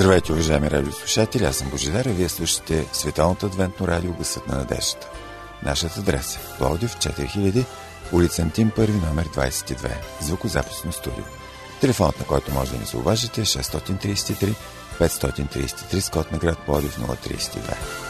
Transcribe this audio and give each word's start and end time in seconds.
Здравейте, 0.00 0.32
уважаеми 0.32 0.70
радиослушатели, 0.70 1.44
аз 1.44 1.56
съм 1.56 1.70
Божидар 1.70 2.04
и 2.04 2.08
вие 2.08 2.28
слушате 2.28 2.86
Световното 2.92 3.46
адвентно 3.46 3.88
радио 3.88 4.12
Гъсът 4.12 4.48
на 4.48 4.56
надеждата. 4.56 5.08
Нашият 5.62 5.96
адрес 5.96 6.36
е 6.36 6.58
Пловдив 6.58 6.96
4000, 6.96 7.64
улица 8.12 8.42
Антим 8.42 8.70
1, 8.70 9.06
номер 9.08 9.28
22, 9.28 9.90
звукозаписно 10.20 10.92
студио. 10.92 11.24
Телефонът, 11.80 12.18
на 12.18 12.26
който 12.26 12.52
може 12.54 12.72
да 12.72 12.78
ни 12.78 12.86
се 12.86 12.96
уважите 12.96 13.40
е 13.40 13.44
633 13.44 14.54
533 15.00 16.00
с 16.00 16.10
код 16.10 16.32
на 16.32 16.38
град 16.38 16.58
Пловдив 16.66 16.98
032. 16.98 18.09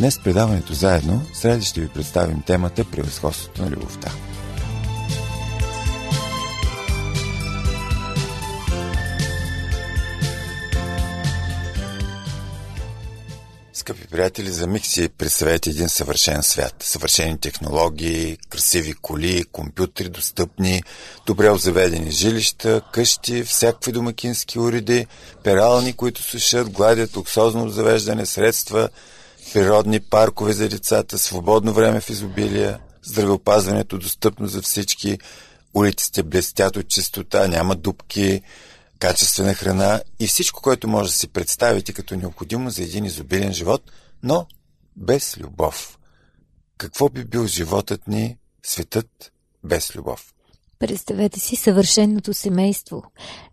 Днес 0.00 0.18
предаването 0.18 0.74
заедно 0.74 1.22
с 1.32 1.44
ради 1.44 1.64
ще 1.64 1.80
ви 1.80 1.88
представим 1.88 2.42
темата 2.42 2.84
Превъзходството 2.84 3.62
на 3.62 3.70
любовта. 3.70 4.12
Скъпи 13.72 14.06
приятели, 14.06 14.50
за 14.50 14.66
миг 14.66 14.86
си 14.86 15.08
представете 15.08 15.70
един 15.70 15.88
съвършен 15.88 16.42
свят. 16.42 16.74
Съвършени 16.80 17.38
технологии, 17.38 18.38
красиви 18.48 18.92
коли, 18.92 19.44
компютри 19.44 20.08
достъпни, 20.08 20.82
добре 21.26 21.50
озаведени 21.50 22.10
жилища, 22.10 22.82
къщи, 22.92 23.44
всякакви 23.44 23.92
домакински 23.92 24.58
уреди, 24.58 25.06
перални, 25.44 25.92
които 25.92 26.22
сушат, 26.22 26.70
гладят, 26.70 27.16
луксозно 27.16 27.68
завеждане, 27.68 28.26
средства– 28.26 28.88
природни 29.52 30.00
паркове 30.00 30.52
за 30.52 30.68
децата, 30.68 31.18
свободно 31.18 31.72
време 31.72 32.00
в 32.00 32.10
изобилие, 32.10 32.76
здравеопазването 33.02 33.98
достъпно 33.98 34.46
за 34.46 34.62
всички, 34.62 35.18
улиците 35.74 36.22
блестят 36.22 36.76
от 36.76 36.88
чистота, 36.88 37.48
няма 37.48 37.76
дупки, 37.76 38.42
качествена 38.98 39.54
храна 39.54 40.02
и 40.20 40.26
всичко, 40.26 40.62
което 40.62 40.88
може 40.88 41.10
да 41.10 41.18
си 41.18 41.28
представите 41.28 41.92
като 41.92 42.16
необходимо 42.16 42.70
за 42.70 42.82
един 42.82 43.04
изобилен 43.04 43.52
живот, 43.52 43.82
но 44.22 44.46
без 44.96 45.38
любов. 45.38 45.98
Какво 46.78 47.08
би 47.08 47.24
бил 47.24 47.46
животът 47.46 48.08
ни, 48.08 48.36
светът 48.62 49.32
без 49.64 49.96
любов? 49.96 50.34
Представете 50.78 51.40
си 51.40 51.56
съвършеното 51.56 52.34
семейство. 52.34 53.02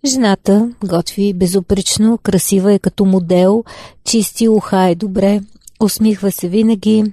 Жената 0.06 0.72
готви 0.84 1.34
безупречно, 1.34 2.18
красива 2.18 2.74
е 2.74 2.80
като 2.80 3.06
модел, 3.06 3.64
чисти 4.04 4.50
уха 4.50 4.90
е 4.90 4.96
добре, 4.96 5.42
Усмихва 5.80 6.32
се 6.32 6.50
винаги, 6.50 7.04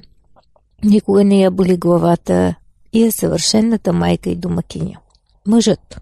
никога 0.85 1.25
не 1.25 1.41
я 1.41 1.51
боли 1.51 1.77
главата 1.77 2.55
и 2.93 3.03
е 3.03 3.11
съвършенната 3.11 3.93
майка 3.93 4.31
и 4.31 4.37
домакиня. 4.37 4.99
Мъжът. 5.47 6.01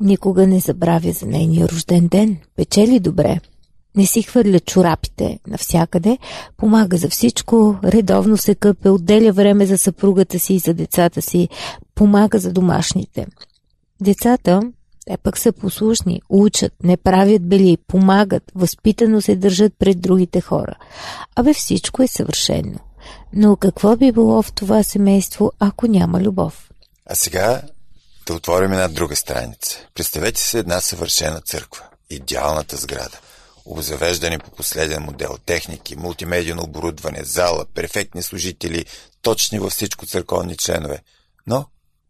Никога 0.00 0.46
не 0.46 0.60
забравя 0.60 1.12
за 1.12 1.26
нейния 1.26 1.68
рожден 1.68 2.08
ден, 2.08 2.36
печели 2.56 3.00
добре, 3.00 3.40
не 3.96 4.06
си 4.06 4.22
хвърля 4.22 4.60
чорапите 4.60 5.38
навсякъде, 5.46 6.18
помага 6.56 6.96
за 6.96 7.08
всичко, 7.08 7.76
редовно 7.84 8.36
се 8.36 8.54
къпе, 8.54 8.88
отделя 8.88 9.32
време 9.32 9.66
за 9.66 9.78
съпругата 9.78 10.38
си 10.38 10.54
и 10.54 10.58
за 10.58 10.74
децата 10.74 11.22
си, 11.22 11.48
помага 11.94 12.38
за 12.38 12.52
домашните. 12.52 13.26
Децата 14.00 14.60
те 15.08 15.16
пък 15.16 15.38
са 15.38 15.52
послушни, 15.52 16.22
учат, 16.28 16.72
не 16.82 16.96
правят 16.96 17.48
бели, 17.48 17.78
помагат, 17.86 18.42
възпитано 18.54 19.20
се 19.20 19.36
държат 19.36 19.72
пред 19.78 20.00
другите 20.00 20.40
хора. 20.40 20.74
Абе 21.36 21.54
всичко 21.54 22.02
е 22.02 22.06
съвършено. 22.06 22.78
Но 23.32 23.56
какво 23.56 23.96
би 23.96 24.12
било 24.12 24.42
в 24.42 24.52
това 24.52 24.82
семейство, 24.82 25.52
ако 25.58 25.86
няма 25.86 26.20
любов? 26.20 26.70
А 27.06 27.14
сега 27.14 27.62
да 28.26 28.34
отворим 28.34 28.72
една 28.72 28.88
друга 28.88 29.16
страница. 29.16 29.78
Представете 29.94 30.40
се 30.40 30.58
една 30.58 30.80
съвършена 30.80 31.40
църква. 31.40 31.84
Идеалната 32.10 32.76
сграда. 32.76 33.18
Обзавеждане 33.64 34.38
по 34.38 34.50
последен 34.50 35.02
модел, 35.02 35.36
техники, 35.46 35.96
мултимедийно 35.96 36.62
оборудване, 36.62 37.24
зала, 37.24 37.66
перфектни 37.74 38.22
служители, 38.22 38.84
точни 39.22 39.58
във 39.58 39.72
всичко 39.72 40.06
църковни 40.06 40.56
членове. 40.56 41.02
Но 41.46 41.66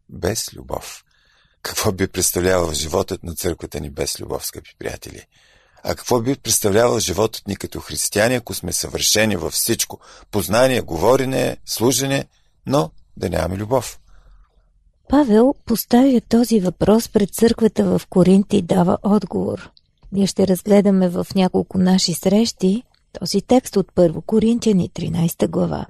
без 0.09 0.55
любов. 0.55 1.05
Какво 1.63 1.93
би 1.93 2.09
представлявал 2.09 2.73
животът 2.73 3.25
на 3.25 3.35
църквата 3.35 3.81
ни 3.81 3.91
без 3.91 4.21
любов, 4.21 4.47
скъпи 4.47 4.75
приятели? 4.79 5.27
А 5.83 5.95
какво 5.95 6.21
би 6.21 6.35
представлявал 6.37 6.99
животът 6.99 7.49
ни 7.49 7.57
като 7.57 7.81
християни, 7.81 8.35
ако 8.35 8.55
сме 8.55 8.73
съвършени 8.73 9.37
във 9.37 9.53
всичко? 9.53 9.99
Познание, 10.31 10.81
говорене, 10.81 11.57
служене, 11.67 12.25
но 12.67 12.91
да 13.17 13.31
нямаме 13.31 13.57
любов. 13.57 13.99
Павел 15.09 15.55
поставя 15.67 16.21
този 16.29 16.61
въпрос 16.61 17.09
пред 17.09 17.35
църквата 17.35 17.85
в 17.85 18.07
Коринт 18.11 18.53
и 18.53 18.63
дава 18.63 18.99
отговор. 19.03 19.71
Ние 20.13 20.27
ще 20.27 20.49
разгледаме 20.49 21.09
в 21.09 21.27
няколко 21.35 21.79
наши 21.79 22.15
срещи 22.15 22.83
този 23.21 23.43
текст 23.43 23.77
от 23.77 23.93
1 23.93 24.25
Коринтияни 24.27 24.91
13 24.91 25.49
глава. 25.49 25.87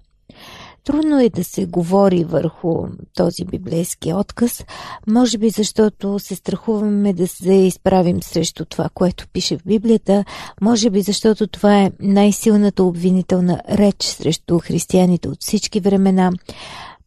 Трудно 0.89 1.21
е 1.21 1.29
да 1.29 1.45
се 1.45 1.67
говори 1.67 2.25
върху 2.25 2.87
този 3.15 3.45
библейски 3.45 4.13
отказ, 4.13 4.65
може 5.07 5.39
би 5.39 5.51
защото 5.51 6.19
се 6.19 6.35
страхуваме 6.35 7.13
да 7.13 7.27
се 7.27 7.53
изправим 7.53 8.23
срещу 8.23 8.65
това, 8.65 8.89
което 8.95 9.29
пише 9.33 9.59
в 9.59 9.65
Библията, 9.67 10.25
може 10.61 10.91
би 10.91 11.03
защото 11.03 11.47
това 11.47 11.83
е 11.83 11.93
най-силната 12.01 12.85
обвинителна 12.85 13.61
реч 13.71 14.03
срещу 14.03 14.59
християните 14.59 15.29
от 15.29 15.39
всички 15.41 15.81
времена, 15.81 16.33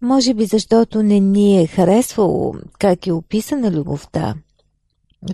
може 0.01 0.33
би 0.33 0.45
защото 0.45 1.03
не 1.03 1.19
ни 1.19 1.61
е 1.61 1.67
харесвало 1.67 2.55
как 2.79 3.07
е 3.07 3.11
описана 3.11 3.71
любовта, 3.71 4.35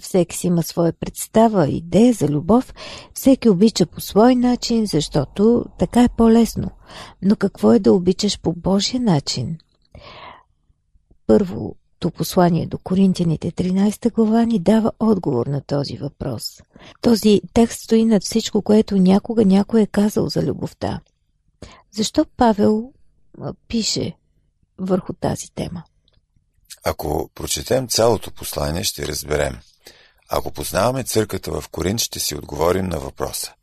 всеки 0.02 0.38
си 0.38 0.48
има 0.48 0.64
своя 0.64 0.94
представа, 0.94 1.68
идея 1.68 2.14
за 2.14 2.28
любов, 2.28 2.74
всеки 3.14 3.50
обича 3.50 3.86
по 3.86 4.02
свой 4.02 4.36
начин, 4.36 4.86
защото 4.86 5.66
така 5.80 6.04
е 6.04 6.10
по-лесно. 6.18 6.72
Но 7.22 7.36
какво 7.36 7.74
е 7.74 7.80
да 7.80 7.94
обичаш 7.94 8.40
по 8.40 8.54
Божия 8.54 9.02
начин? 9.02 9.58
Първото 11.28 12.12
послание 12.12 12.66
до 12.68 12.78
Коринтияните 12.78 13.52
13 13.52 14.14
глава 14.14 14.44
ни 14.44 14.60
дава 14.60 14.92
отговор 15.00 15.48
на 15.48 15.62
този 15.62 15.98
въпрос. 15.98 16.62
Този 17.02 17.42
текст 17.54 17.82
стои 17.82 18.06
над 18.06 18.24
всичко, 18.24 18.62
което 18.62 18.98
някога 18.98 19.46
някой 19.46 19.82
е 19.82 19.88
казал 19.88 20.30
за 20.30 20.44
любовта. 20.44 21.02
Защо 21.92 22.26
Павел 22.38 22.92
пише 23.68 24.18
върху 24.78 25.14
тази 25.14 25.52
тема? 25.56 25.84
Ако 26.84 27.30
прочетем 27.36 27.88
цялото 27.88 28.32
послание, 28.32 28.84
ще 28.84 29.08
разберем– 29.08 29.58
ако 30.30 30.52
познаваме 30.52 31.04
църквата 31.04 31.52
в 31.52 31.70
Коринт, 31.70 32.00
ще 32.00 32.20
си 32.20 32.36
отговорим 32.36 32.88
на 32.88 33.00
въпроса. 33.00 33.54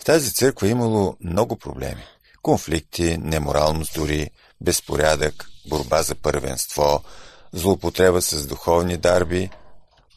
В 0.00 0.04
тази 0.04 0.34
църква 0.34 0.66
е 0.66 0.70
имало 0.70 1.16
много 1.20 1.56
проблеми. 1.56 2.04
Конфликти, 2.42 3.18
неморалност 3.18 3.94
дори, 3.94 4.30
безпорядък, 4.60 5.48
борба 5.68 6.02
за 6.02 6.14
първенство, 6.14 7.04
злоупотреба 7.52 8.22
с 8.22 8.46
духовни 8.46 8.96
дарби. 8.96 9.50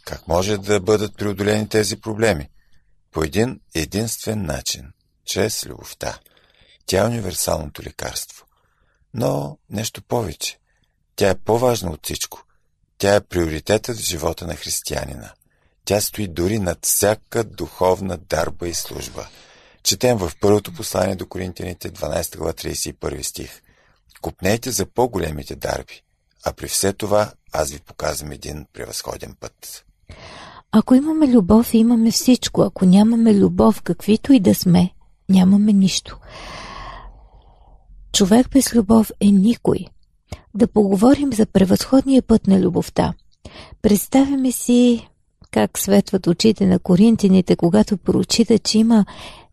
Как 0.05 0.27
може 0.27 0.57
да 0.57 0.79
бъдат 0.79 1.17
преодолени 1.17 1.69
тези 1.69 2.01
проблеми? 2.01 2.49
По 3.11 3.23
един 3.23 3.59
единствен 3.75 4.45
начин– 4.45 4.91
чрез 5.25 5.65
любовта. 5.65 6.19
Тя 6.85 7.03
е 7.03 7.07
универсалното 7.07 7.83
лекарство. 7.83 8.45
Но 9.13 9.57
нещо 9.69 10.01
повече. 10.01 10.59
Тя 11.15 11.29
е 11.29 11.39
по-важна 11.39 11.91
от 11.91 11.99
всичко. 12.03 12.43
Тя 12.97 13.15
е 13.15 13.21
приоритетът 13.21 13.97
в 13.97 14.03
живота 14.03 14.47
на 14.47 14.55
християнина. 14.55 15.33
Тя 15.85 16.01
стои 16.01 16.27
дори 16.27 16.59
над 16.59 16.85
всяка 16.85 17.43
духовна 17.43 18.17
дарба 18.17 18.67
и 18.67 18.73
служба. 18.73 19.27
Четем 19.83 20.17
в 20.17 20.31
първото 20.41 20.73
послание 20.73 21.15
до 21.15 21.27
Коринтияните, 21.27 21.91
12 21.91 22.37
глава 22.37 22.53
31 22.53 23.21
стих. 23.21 23.61
Купнете 24.21 24.71
за 24.71 24.85
по-големите 24.85 25.55
дарби, 25.55 26.01
а 26.45 26.53
при 26.53 26.67
все 26.67 26.93
това 26.93 27.31
аз 27.51 27.71
ви 27.71 27.79
показвам 27.79 28.31
един 28.31 28.65
превъзходен 28.73 29.35
път. 29.39 29.85
Ако 30.71 30.95
имаме 30.95 31.27
любов, 31.27 31.73
имаме 31.73 32.11
всичко. 32.11 32.61
Ако 32.61 32.85
нямаме 32.85 33.33
любов, 33.33 33.81
каквито 33.81 34.33
и 34.33 34.39
да 34.39 34.55
сме, 34.55 34.93
нямаме 35.29 35.73
нищо. 35.73 36.19
Човек 38.13 38.49
без 38.49 38.75
любов 38.75 39.11
е 39.19 39.25
никой. 39.25 39.85
Да 40.53 40.67
поговорим 40.67 41.33
за 41.33 41.45
превъзходния 41.45 42.21
път 42.21 42.47
на 42.47 42.59
любовта. 42.59 43.13
Представяме 43.81 44.51
си 44.51 45.07
как 45.51 45.79
светват 45.79 46.27
очите 46.27 46.65
на 46.65 46.79
коринтините, 46.79 47.55
когато 47.55 47.97
прочитат, 47.97 48.63
че 48.63 48.77
има 48.77 49.05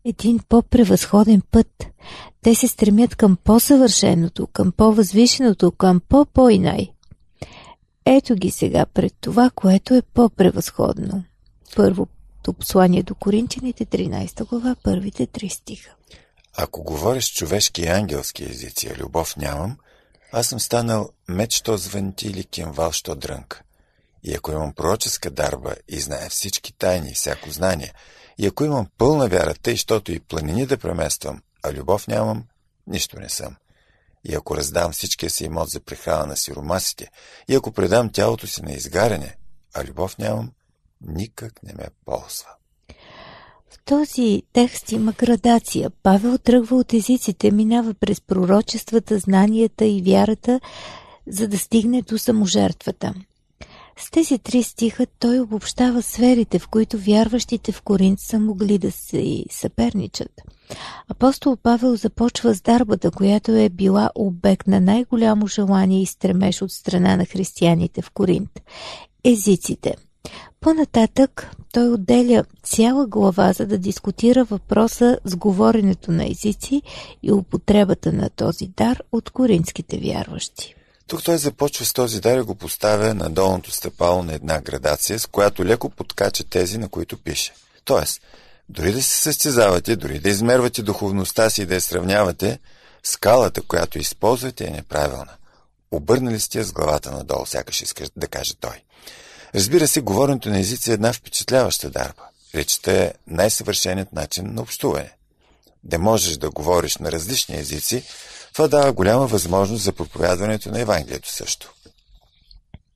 един 0.05 0.39
по-превъзходен 0.49 1.41
път. 1.51 1.87
Те 2.41 2.55
се 2.55 2.67
стремят 2.67 3.15
към 3.15 3.37
по-съвършеното, 3.43 4.47
към 4.47 4.71
по-възвишеното, 4.71 5.71
към 5.71 6.01
по-по-инай. 6.09 6.89
Ето 8.05 8.35
ги 8.35 8.51
сега 8.51 8.85
пред 8.85 9.13
това, 9.21 9.49
което 9.55 9.93
е 9.93 10.01
по-превъзходно. 10.01 11.23
Първото 11.75 12.53
послание 12.59 13.03
до 13.03 13.15
Коринтияните, 13.15 13.85
13 13.85 14.47
глава, 14.47 14.75
първите 14.83 15.27
три 15.27 15.49
стиха. 15.49 15.91
Ако 16.57 16.83
говориш 16.83 17.33
човешки 17.33 17.81
и 17.81 17.87
ангелски 17.87 18.43
езици, 18.43 18.89
а 18.95 19.03
любов 19.03 19.37
нямам, 19.37 19.77
аз 20.31 20.47
съм 20.47 20.59
станал 20.59 21.09
меч, 21.27 21.53
що 21.53 21.77
звънти 21.77 22.27
или 22.27 22.43
кимвал, 22.43 22.91
що 22.91 23.15
дрънка. 23.15 23.61
И 24.23 24.35
ако 24.35 24.51
имам 24.51 24.73
пророческа 24.73 25.31
дарба 25.31 25.75
и 25.87 25.99
знае 25.99 26.29
всички 26.29 26.73
тайни 26.73 27.09
и 27.09 27.13
всяко 27.13 27.49
знание, 27.49 27.93
и 28.37 28.47
ако 28.47 28.63
имам 28.63 28.87
пълна 28.97 29.27
вяра, 29.27 29.53
тъй, 29.53 29.75
щото 29.75 30.11
и 30.11 30.19
планини 30.19 30.65
да 30.65 30.77
премествам, 30.77 31.41
а 31.63 31.73
любов 31.73 32.07
нямам, 32.07 32.43
нищо 32.87 33.19
не 33.19 33.29
съм. 33.29 33.55
И 34.23 34.35
ако 34.35 34.57
раздам 34.57 34.91
всичкия 34.91 35.29
си 35.29 35.43
имот 35.45 35.69
за 35.69 35.79
прехрана 35.79 36.25
на 36.25 36.37
сиромасите, 36.37 37.07
и 37.47 37.55
ако 37.55 37.71
предам 37.71 38.09
тялото 38.09 38.47
си 38.47 38.61
на 38.61 38.71
изгаряне, 38.71 39.35
а 39.73 39.83
любов 39.83 40.17
нямам, 40.17 40.51
никак 41.01 41.63
не 41.63 41.73
ме 41.73 41.85
ползва. 42.05 42.49
В 43.69 43.79
този 43.85 44.43
текст 44.53 44.91
има 44.91 45.11
градация. 45.11 45.89
Павел 46.03 46.37
тръгва 46.37 46.75
от 46.75 46.93
езиците, 46.93 47.51
минава 47.51 47.93
през 47.93 48.21
пророчествата, 48.21 49.19
знанията 49.19 49.85
и 49.85 50.01
вярата, 50.01 50.59
за 51.27 51.47
да 51.47 51.57
стигне 51.57 52.01
до 52.01 52.17
саможертвата. 52.17 53.13
С 53.99 54.11
тези 54.11 54.39
три 54.39 54.63
стиха 54.63 55.05
той 55.19 55.39
обобщава 55.39 56.01
сферите, 56.01 56.59
в 56.59 56.67
които 56.67 56.97
вярващите 56.97 57.71
в 57.71 57.81
Коринт 57.81 58.19
са 58.19 58.39
могли 58.39 58.77
да 58.77 58.91
се 58.91 59.45
съперничат. 59.49 60.41
Апостол 61.09 61.57
Павел 61.63 61.95
започва 61.95 62.55
с 62.55 62.61
дарбата, 62.61 63.11
която 63.11 63.51
е 63.51 63.69
била 63.69 64.09
обект 64.15 64.67
на 64.67 64.81
най-голямо 64.81 65.47
желание 65.47 66.01
и 66.01 66.05
стремеж 66.05 66.61
от 66.61 66.71
страна 66.71 67.15
на 67.15 67.25
християните 67.25 68.01
в 68.01 68.11
Коринт– 68.11 68.61
езиците. 69.23 69.95
По-нататък 70.61 71.51
той 71.73 71.89
отделя 71.89 72.43
цяла 72.63 73.07
глава, 73.07 73.53
за 73.53 73.65
да 73.65 73.77
дискутира 73.77 74.43
въпроса 74.43 75.19
с 75.25 75.35
говоренето 75.35 76.11
на 76.11 76.25
езици 76.25 76.81
и 77.23 77.31
употребата 77.31 78.13
на 78.13 78.29
този 78.29 78.67
дар 78.67 79.01
от 79.11 79.29
коринските 79.29 79.97
вярващи. 79.97 80.75
Тук 81.09 81.23
той 81.23 81.37
започва 81.37 81.85
с 81.85 81.93
този 81.93 82.21
дар 82.21 82.37
и 82.37 82.41
го 82.41 82.55
поставя 82.55 83.13
на 83.13 83.29
долното 83.29 83.71
стъпало 83.71 84.23
на 84.23 84.33
една 84.33 84.61
градация, 84.61 85.19
с 85.19 85.25
която 85.25 85.65
леко 85.65 85.89
подкача 85.89 86.43
тези, 86.43 86.77
на 86.77 86.89
които 86.89 87.17
пише. 87.17 87.53
Тоест, 87.85 88.21
дори 88.69 88.93
да 88.93 89.03
се 89.03 89.21
състезавате, 89.21 89.95
дори 89.95 90.19
да 90.19 90.29
измервате 90.29 90.83
духовността 90.83 91.49
си 91.49 91.61
и 91.61 91.65
да 91.65 91.75
я 91.75 91.81
сравнявате, 91.81 92.59
скалата, 93.03 93.61
която 93.61 93.99
използвате, 93.99 94.65
е 94.65 94.69
неправилна. 94.69 95.33
Обърнали 95.91 96.39
сте 96.39 96.63
с 96.63 96.71
главата 96.71 97.11
надолу, 97.11 97.45
сякаш 97.45 97.81
иска 97.81 98.03
да 98.15 98.27
каже 98.27 98.53
той. 98.55 98.83
Разбира 99.55 99.87
се, 99.87 100.01
говоренето 100.01 100.49
на 100.49 100.59
езици 100.59 100.91
е 100.91 100.93
една 100.93 101.13
впечатляваща 101.13 101.89
дарба. 101.89 102.23
Речта 102.55 102.91
е 102.91 103.13
най-съвършеният 103.27 104.13
начин 104.13 104.53
на 104.53 104.61
общуване. 104.61 105.11
Да 105.83 105.99
можеш 105.99 106.37
да 106.37 106.49
говориш 106.49 106.97
на 106.97 107.11
различни 107.11 107.59
езици, 107.59 108.03
това 108.53 108.67
дава 108.67 108.93
голяма 108.93 109.27
възможност 109.27 109.83
за 109.83 109.91
проповядването 109.91 110.71
на 110.71 110.81
Евангелието 110.81 111.33
също. 111.33 111.73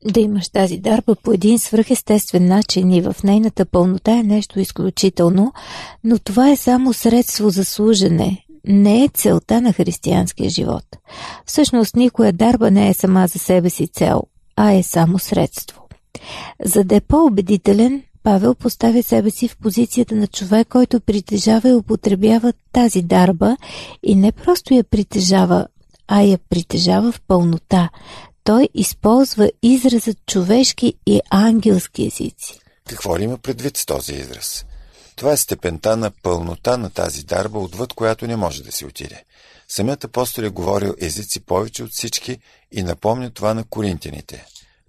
Да 0.06 0.20
имаш 0.20 0.50
тази 0.50 0.78
дарба 0.78 1.16
по 1.16 1.34
един 1.34 1.60
свръхестествен 1.60 2.46
начин 2.46 2.92
и 2.92 3.02
в 3.02 3.16
нейната 3.24 3.66
пълнота 3.66 4.12
е 4.12 4.24
нещо 4.24 4.60
изключително, 4.60 5.54
но 6.04 6.20
това 6.20 6.50
е 6.50 6.56
само 6.56 6.94
средство 6.94 7.50
за 7.50 7.66
служене, 7.66 8.46
не 8.68 9.04
е 9.04 9.10
целта 9.14 9.62
на 9.62 9.74
християнския 9.74 10.50
живот. 10.50 10.86
Всъщност 11.46 11.96
никоя 11.96 12.34
дарба 12.34 12.72
не 12.72 12.90
е 12.90 12.94
сама 12.94 13.28
за 13.28 13.40
себе 13.40 13.70
си 13.70 13.88
цел, 13.88 14.24
а 14.56 14.72
е 14.72 14.84
само 14.84 15.20
средство. 15.20 15.88
За 16.66 16.84
да 16.84 16.96
е 16.96 17.02
по-убедителен, 17.02 18.04
Павел 18.24 18.56
поставя 18.56 19.04
себе 19.04 19.30
си 19.30 19.48
в 19.48 19.58
позицията 19.58 20.16
на 20.16 20.28
човек, 20.28 20.68
който 20.68 21.00
притежава 21.00 21.70
и 21.70 21.74
употребява 21.74 22.54
тази 22.74 23.02
дарба 23.02 23.58
и 24.04 24.16
не 24.16 24.32
просто 24.32 24.74
я 24.74 24.84
притежава, 24.84 25.68
а 26.08 26.22
я 26.22 26.38
притежава 26.50 27.12
в 27.12 27.22
пълнота. 27.28 27.90
Той 28.44 28.70
използва 28.74 29.52
изразът 29.64 30.18
човешки 30.26 30.94
и 31.06 31.22
ангелски 31.30 32.06
езици. 32.06 32.60
Какво 32.90 33.18
ли 33.18 33.24
има 33.24 33.38
предвид 33.38 33.78
с 33.78 33.86
този 33.86 34.14
израз? 34.14 34.66
Това 35.16 35.32
е 35.32 35.38
степента 35.38 35.98
на 35.98 36.12
пълнота 36.24 36.78
на 36.78 36.90
тази 36.90 37.24
дарба, 37.24 37.60
отвъд 37.60 37.94
която 37.94 38.28
не 38.28 38.36
може 38.36 38.64
да 38.64 38.72
се 38.72 38.86
отиде. 38.86 39.24
Самият 39.68 40.04
апостол 40.04 40.42
е 40.42 40.50
говорил 40.50 40.96
езици 41.02 41.40
повече 41.40 41.84
от 41.84 41.92
всички 41.92 42.40
и 42.72 42.84
напомня 42.84 43.30
това 43.30 43.54
на 43.54 43.64
коринтяните. 43.64 44.46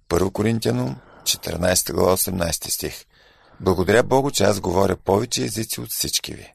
Първо 0.09 0.31
Коринтяно, 0.31 0.95
14 1.23 1.93
глава, 1.93 2.17
18 2.17 2.69
стих. 2.69 3.05
Благодаря 3.61 4.03
Богу, 4.03 4.31
че 4.31 4.43
аз 4.43 4.59
говоря 4.59 4.95
повече 4.95 5.43
езици 5.43 5.81
от 5.81 5.89
всички 5.89 6.33
ви. 6.33 6.53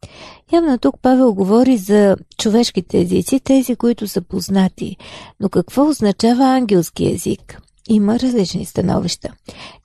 Явно 0.52 0.78
тук 0.78 0.94
Павел 1.02 1.34
говори 1.34 1.76
за 1.76 2.16
човешките 2.38 3.00
езици, 3.00 3.40
тези, 3.40 3.76
които 3.76 4.08
са 4.08 4.20
познати. 4.20 4.96
Но 5.40 5.48
какво 5.48 5.88
означава 5.88 6.44
ангелски 6.44 7.12
език? 7.12 7.60
Има 7.88 8.18
различни 8.18 8.64
становища. 8.64 9.32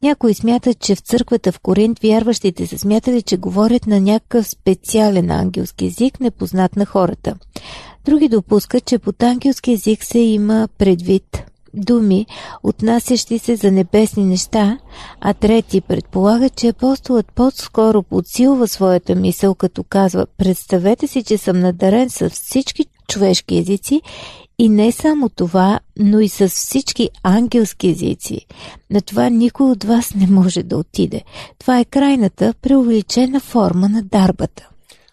Някои 0.03 0.33
смятат, 0.33 0.79
че 0.79 0.95
в 0.95 0.99
църквата 0.99 1.51
в 1.51 1.59
Коринт 1.59 1.99
вярващите 1.99 2.67
са 2.67 2.79
смятали, 2.79 3.21
че 3.21 3.37
говорят 3.37 3.87
на 3.87 4.01
някакъв 4.01 4.47
специален 4.47 5.31
ангелски 5.31 5.85
език, 5.85 6.19
непознат 6.19 6.75
на 6.75 6.85
хората. 6.85 7.35
Други 8.05 8.27
допускат, 8.27 8.85
че 8.85 8.99
под 8.99 9.23
ангелски 9.23 9.71
език 9.71 10.03
се 10.03 10.19
има 10.19 10.67
предвид 10.77 11.43
думи, 11.75 12.25
отнасящи 12.63 13.39
се 13.39 13.55
за 13.55 13.71
небесни 13.71 14.25
неща, 14.25 14.77
а 15.21 15.33
трети 15.33 15.81
предполага, 15.81 16.49
че 16.49 16.67
апостолът 16.67 17.31
по-скоро 17.35 18.03
подсилва 18.03 18.67
своята 18.67 19.15
мисъл, 19.15 19.55
като 19.55 19.83
казва 19.83 20.25
«Представете 20.37 21.07
си, 21.07 21.23
че 21.23 21.37
съм 21.37 21.59
надарен 21.59 22.09
с 22.09 22.29
всички 22.29 22.85
човешки 23.07 23.57
езици 23.57 24.01
и 24.57 24.69
не 24.69 24.91
само 24.91 25.29
това, 25.29 25.79
но 25.97 26.19
и 26.19 26.29
с 26.29 26.49
всички 26.49 27.09
ангелски 27.23 27.87
езици. 27.87 28.45
На 28.89 29.01
това 29.01 29.29
никой 29.29 29.71
от 29.71 29.83
вас 29.83 30.13
не 30.15 30.27
може 30.27 30.63
да 30.63 30.77
отиде. 30.77 31.21
Това 31.59 31.79
е 31.79 31.85
крайната, 31.85 32.53
преувеличена 32.61 33.39
форма 33.39 33.89
на 33.89 34.03
дарбата. 34.03 34.69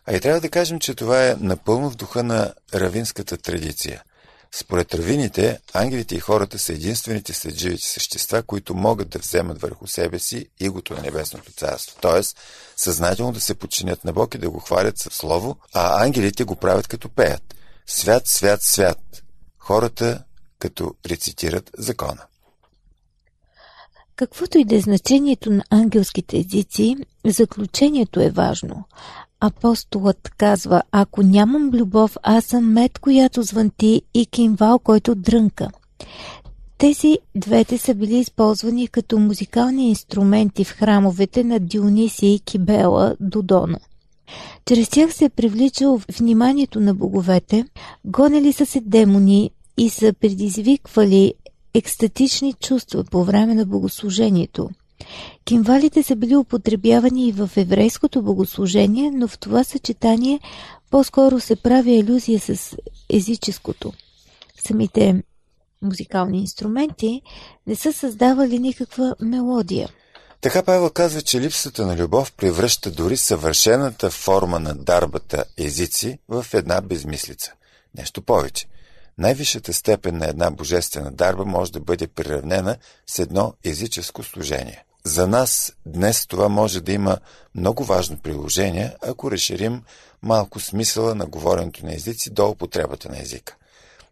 А 0.06 0.16
и 0.16 0.20
трябва 0.20 0.40
да 0.40 0.48
кажем, 0.48 0.78
че 0.78 0.94
това 0.94 1.26
е 1.26 1.36
напълно 1.40 1.90
в 1.90 1.96
духа 1.96 2.22
на 2.22 2.52
равинската 2.74 3.36
традиция– 3.36 4.02
според 4.54 4.94
равините, 4.94 5.60
ангелите 5.72 6.14
и 6.14 6.20
хората 6.20 6.58
са 6.58 6.72
единствените 6.72 7.32
след 7.32 7.54
живите 7.54 7.86
същества, 7.86 8.42
които 8.42 8.74
могат 8.74 9.08
да 9.08 9.18
вземат 9.18 9.60
върху 9.60 9.86
себе 9.86 10.18
си 10.18 10.46
игото 10.60 10.94
на 10.94 11.02
Небесното 11.02 11.52
царство. 11.52 11.96
Тоест, 12.00 12.36
съзнателно 12.76 13.32
да 13.32 13.40
се 13.40 13.54
подчинят 13.54 14.04
на 14.04 14.12
Бог 14.12 14.34
и 14.34 14.38
да 14.38 14.50
го 14.50 14.58
хвалят 14.58 14.98
със 14.98 15.14
слово, 15.14 15.56
а 15.74 16.04
ангелите 16.04 16.44
го 16.44 16.56
правят 16.56 16.88
като 16.88 17.08
пеят. 17.08 17.54
Свят, 17.86 18.22
свят, 18.26 18.62
свят. 18.62 19.22
Хората 19.58 20.24
като 20.58 20.94
рецитират 21.06 21.70
закона. 21.78 22.22
Каквото 24.16 24.58
и 24.58 24.64
да 24.64 24.76
е 24.76 24.80
значението 24.80 25.50
на 25.50 25.64
ангелските 25.70 26.38
езици, 26.38 26.96
заключението 27.24 28.20
е 28.20 28.30
важно. 28.30 28.84
Апостолът 29.44 30.30
казва, 30.38 30.82
ако 30.92 31.22
нямам 31.22 31.70
любов, 31.70 32.16
аз 32.22 32.44
съм 32.44 32.72
мед, 32.72 32.98
която 32.98 33.42
звънти 33.42 34.02
и 34.14 34.26
кимвал, 34.26 34.78
който 34.78 35.14
дрънка. 35.14 35.70
Тези 36.78 37.18
двете 37.34 37.78
са 37.78 37.94
били 37.94 38.16
използвани 38.16 38.88
като 38.88 39.18
музикални 39.18 39.88
инструменти 39.88 40.64
в 40.64 40.72
храмовете 40.72 41.44
на 41.44 41.60
Дионисия 41.60 42.34
и 42.34 42.40
Кибела 42.40 43.16
Додона. 43.20 43.78
Чрез 44.66 44.88
тях 44.88 45.14
се 45.14 45.24
е 45.24 45.28
привличал 45.28 46.00
вниманието 46.18 46.80
на 46.80 46.94
боговете, 46.94 47.64
гонели 48.04 48.52
са 48.52 48.66
се 48.66 48.80
демони 48.80 49.50
и 49.76 49.90
са 49.90 50.12
предизвиквали 50.20 51.34
екстатични 51.74 52.52
чувства 52.52 53.04
по 53.04 53.24
време 53.24 53.54
на 53.54 53.66
богослужението– 53.66 54.70
Кимвалите 55.44 56.02
са 56.02 56.16
били 56.16 56.36
употребявани 56.36 57.28
и 57.28 57.32
в 57.32 57.50
еврейското 57.56 58.22
богослужение, 58.22 59.10
но 59.10 59.28
в 59.28 59.38
това 59.38 59.64
съчетание 59.64 60.40
по-скоро 60.90 61.40
се 61.40 61.56
прави 61.56 61.92
иллюзия 61.92 62.40
с 62.40 62.76
езическото. 63.10 63.92
Самите 64.66 65.22
музикални 65.82 66.38
инструменти 66.38 67.22
не 67.66 67.76
са 67.76 67.92
създавали 67.92 68.58
никаква 68.58 69.16
мелодия. 69.20 69.88
Така 70.40 70.62
Павел 70.62 70.90
казва, 70.90 71.22
че 71.22 71.40
липсата 71.40 71.86
на 71.86 71.96
любов 71.96 72.32
превръща 72.32 72.90
дори 72.90 73.16
съвършената 73.16 74.10
форма 74.10 74.60
на 74.60 74.74
дарбата 74.74 75.44
езици 75.58 76.18
в 76.28 76.46
една 76.54 76.80
безмислица. 76.80 77.52
Нещо 77.98 78.22
повече. 78.22 78.66
Най-висшата 79.18 79.72
степен 79.72 80.18
на 80.18 80.26
една 80.28 80.50
божествена 80.50 81.10
дарба 81.12 81.44
може 81.44 81.72
да 81.72 81.80
бъде 81.80 82.06
приравнена 82.06 82.76
с 83.06 83.18
едно 83.18 83.54
езическо 83.64 84.22
служение. 84.22 84.84
За 85.04 85.26
нас 85.26 85.72
днес 85.86 86.26
това 86.26 86.48
може 86.48 86.80
да 86.80 86.92
има 86.92 87.18
много 87.54 87.84
важно 87.84 88.18
приложение, 88.18 88.96
ако 89.02 89.30
разширим 89.30 89.82
малко 90.22 90.60
смисъла 90.60 91.14
на 91.14 91.26
говоренето 91.26 91.86
на 91.86 91.94
езици 91.94 92.30
до 92.30 92.48
употребата 92.48 93.08
на 93.08 93.22
езика. 93.22 93.56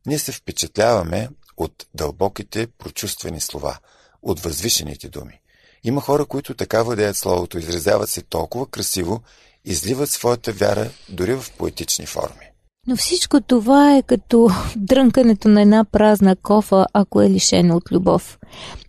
Ние 0.06 0.18
се 0.18 0.32
впечатляваме 0.32 1.28
от 1.56 1.86
дълбоките 1.94 2.66
прочувствени 2.66 3.40
слова, 3.40 3.78
от 4.22 4.40
възвишените 4.40 5.08
думи. 5.08 5.40
Има 5.84 6.00
хора, 6.00 6.24
които 6.24 6.54
така 6.54 6.82
владеят 6.82 7.16
словото, 7.16 7.58
изразяват 7.58 8.08
се 8.08 8.22
толкова 8.22 8.66
красиво, 8.66 9.22
изливат 9.64 10.10
своята 10.10 10.52
вяра 10.52 10.90
дори 11.08 11.34
в 11.34 11.46
поетични 11.58 12.06
форми. 12.06 12.49
Но 12.86 12.96
всичко 12.96 13.40
това 13.40 13.96
е 13.96 14.02
като 14.02 14.50
дрънкането 14.76 15.48
на 15.48 15.62
една 15.62 15.84
празна 15.84 16.36
кофа, 16.36 16.86
ако 16.92 17.22
е 17.22 17.30
лишена 17.30 17.76
от 17.76 17.92
любов. 17.92 18.38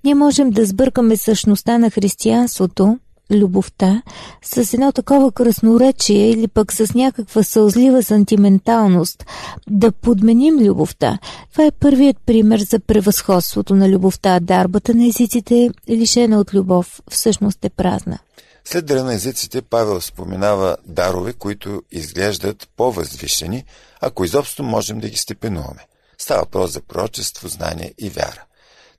Ние 0.03 0.15
можем 0.15 0.49
да 0.49 0.65
сбъркаме 0.65 1.17
същността 1.17 1.77
на 1.77 1.89
християнството, 1.89 2.99
любовта, 3.31 4.01
с 4.41 4.73
едно 4.73 4.91
такова 4.91 5.31
красноречие 5.31 6.29
или 6.29 6.47
пък 6.47 6.73
с 6.73 6.93
някаква 6.93 7.43
сълзлива 7.43 8.03
сантименталност, 8.03 9.25
да 9.69 9.91
подменим 9.91 10.59
любовта. 10.59 11.19
Това 11.51 11.65
е 11.65 11.71
първият 11.71 12.17
пример 12.25 12.59
за 12.59 12.79
превъзходството 12.79 13.75
на 13.75 13.89
любовта. 13.89 14.39
Дарбата 14.39 14.93
на 14.93 15.05
езиците, 15.05 15.69
лишена 15.89 16.39
от 16.39 16.53
любов, 16.53 17.01
всъщност 17.09 17.65
е 17.65 17.69
празна. 17.69 18.19
След 18.65 18.85
дъра 18.85 19.03
на 19.03 19.13
езиците 19.13 19.61
Павел 19.61 20.01
споменава 20.01 20.77
дарове, 20.85 21.33
които 21.33 21.83
изглеждат 21.91 22.69
по-възвишени, 22.77 23.65
ако 24.01 24.25
изобщо 24.25 24.63
можем 24.63 24.99
да 24.99 25.09
ги 25.09 25.17
степенуваме. 25.17 25.87
Става 26.17 26.41
въпрос 26.41 26.71
за 26.71 26.81
пророчество, 26.81 27.47
знание 27.47 27.93
и 27.97 28.09
вяра. 28.09 28.43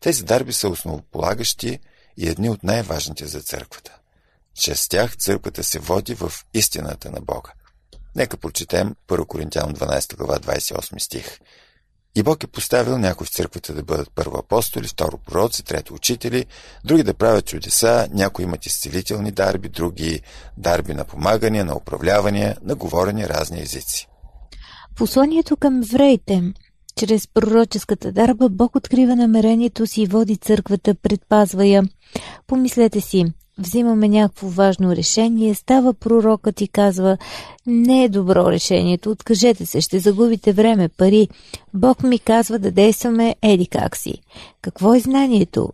Тези 0.01 0.25
дарби 0.25 0.53
са 0.53 0.69
основополагащи 0.69 1.79
и 2.17 2.29
едни 2.29 2.51
от 2.51 2.63
най-важните 2.63 3.27
за 3.27 3.41
църквата. 3.41 3.99
Чрез 4.55 4.89
тях 4.89 5.17
църквата 5.17 5.65
се 5.65 5.79
води 5.79 6.15
в 6.15 6.33
истината 6.55 7.11
на 7.11 7.21
Бога. 7.21 7.53
Нека 8.17 8.37
прочетем 8.37 8.95
1 9.09 9.27
Коринтиян 9.27 9.75
12 9.75 10.17
глава 10.17 10.39
28 10.39 10.99
стих. 10.99 11.39
И 12.15 12.23
Бог 12.23 12.45
е 12.45 12.47
поставил 12.47 12.99
някои 12.99 13.27
в 13.27 13.31
църквата 13.31 13.75
да 13.75 13.83
бъдат 13.83 14.11
първо 14.15 14.39
апостоли, 14.39 14.89
второ 14.89 15.19
пророци, 15.19 15.65
трето 15.65 15.95
учители, 15.95 16.47
други 16.85 17.03
да 17.03 17.15
правят 17.15 17.47
чудеса, 17.47 18.09
някои 18.13 18.45
имат 18.45 18.67
изцелителни 18.67 19.31
дарби, 19.31 19.69
други 19.69 20.21
дарби 20.57 20.95
на 20.95 21.05
помагане, 21.05 21.65
на 21.65 21.77
управляване, 21.77 22.57
на 22.63 22.75
говорене 22.75 23.29
разни 23.29 23.63
езици. 23.63 24.09
Посланието 24.97 25.57
към 25.57 25.83
евреите 25.83 26.53
чрез 26.97 27.29
пророческата 27.29 28.13
дарба 28.13 28.49
Бог 28.49 28.77
открива 28.77 29.17
намерението 29.17 29.87
си 29.87 30.03
и 30.03 30.07
води 30.07 30.37
църквата, 30.37 30.95
предпазва 30.95 31.67
я. 31.67 31.83
Помислете 32.47 33.01
си, 33.01 33.25
взимаме 33.59 34.09
някакво 34.09 34.49
важно 34.49 34.97
решение, 34.97 35.55
става 35.55 35.95
пророкът 35.95 36.61
и 36.61 36.69
казва 36.69 37.19
не 37.67 38.05
е 38.05 38.09
добро 38.09 38.51
решението, 38.51 39.11
откажете 39.11 39.67
се, 39.67 39.81
ще 39.81 39.99
загубите 39.99 40.53
време, 40.53 40.89
пари. 40.89 41.29
Бог 41.75 42.03
ми 42.03 42.19
казва 42.19 42.59
да 42.59 42.71
действаме 42.71 43.37
еди 43.43 43.67
как 43.67 43.97
си. 43.97 44.15
Какво 44.63 44.95
е 44.95 45.01
знанието? 45.01 45.73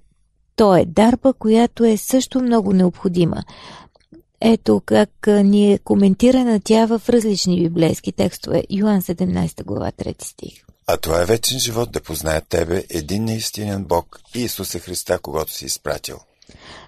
То 0.57 0.77
е 0.77 0.85
дарба, 0.85 1.33
която 1.33 1.85
е 1.85 1.97
също 1.97 2.43
много 2.43 2.73
необходима. 2.73 3.43
Ето 4.41 4.83
как 4.87 5.11
ни 5.27 5.73
е 5.73 5.79
коментирана 5.79 6.61
тя 6.65 6.87
в 6.87 7.03
различни 7.09 7.63
библейски 7.63 8.13
текстове. 8.13 8.65
Йоан 8.71 9.03
17 9.03 9.65
глава 9.65 9.91
3 9.91 10.25
стих. 10.25 10.65
А 10.87 10.97
това 10.97 11.23
е 11.23 11.25
вечен 11.25 11.59
живот 11.59 11.93
да 11.93 12.01
познаят 12.01 12.45
Тебе, 12.49 12.85
един 12.91 13.25
наистинен 13.25 13.85
Бог 13.85 14.21
и 14.35 14.41
Исуса 14.41 14.79
Христа, 14.79 15.19
когато 15.19 15.53
си 15.53 15.67
изпратил. 15.67 16.19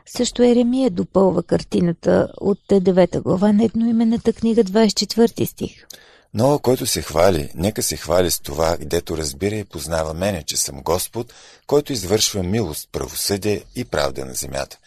Също 0.07 0.43
Еремия 0.43 0.91
допълва 0.91 1.43
картината 1.43 2.29
от 2.41 2.59
9 2.71 3.21
глава 3.21 3.53
на 3.53 3.65
едноименната 3.65 4.33
книга 4.33 4.65
24 4.65 5.45
стих. 5.45 5.87
Но 6.35 6.59
който 6.59 6.87
се 6.87 7.03
хвали, 7.03 7.51
нека 7.55 7.83
се 7.83 7.97
хвали 7.97 8.31
с 8.31 8.41
това, 8.41 8.77
гдето 8.77 9.17
разбира 9.17 9.55
и 9.55 9.65
познава 9.65 10.15
мене, 10.15 10.43
че 10.47 10.57
съм 10.57 10.83
Господ, 10.83 11.33
който 11.67 11.93
извършва 11.93 12.43
милост, 12.43 12.89
правосъдие 12.93 13.63
и 13.77 13.85
правда 13.85 14.25
на 14.25 14.35
земята. 14.35 14.79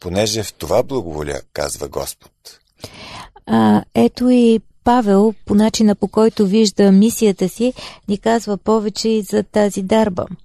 Понеже 0.00 0.42
в 0.42 0.52
това 0.52 0.82
благоволя, 0.82 1.40
казва 1.52 1.88
Господ. 1.88 2.32
А, 3.46 3.82
ето 3.94 4.28
и 4.30 4.60
Павел, 4.84 5.34
по 5.46 5.54
начина 5.54 5.94
по 5.94 6.08
който 6.08 6.46
вижда 6.46 6.92
мисията 6.92 7.48
си, 7.48 7.72
ни 8.08 8.18
казва 8.18 8.56
повече 8.56 9.08
и 9.08 9.22
за 9.22 9.42
тази 9.42 9.82
дарба– 9.82 10.26